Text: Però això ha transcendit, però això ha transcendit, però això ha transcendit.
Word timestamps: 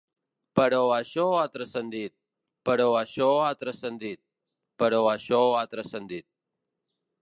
Però 0.59 0.79
això 0.95 1.25
ha 1.39 1.43
transcendit, 1.57 2.15
però 2.71 2.89
això 3.03 3.29
ha 3.45 3.53
transcendit, 3.63 4.23
però 4.85 5.07
això 5.17 5.47
ha 5.61 5.65
transcendit. 5.77 6.33